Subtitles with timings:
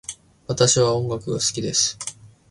[0.47, 1.95] 私は音楽が好きです。